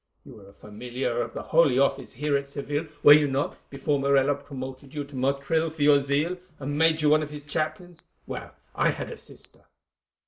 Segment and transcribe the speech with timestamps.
[0.25, 4.95] You were a familiar of the Holy Office here at Seville—were you not?—before Morella promoted
[4.95, 8.05] you to Motril for your zeal, and made you one of his chaplains?
[8.25, 9.65] Well, I had a sister."